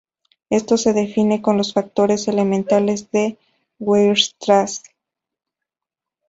[0.49, 3.37] Esto se define con los "factores elementales" de
[3.77, 4.81] Weierstrass.